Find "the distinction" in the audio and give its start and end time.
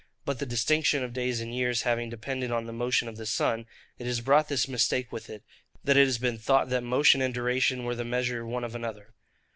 0.39-1.03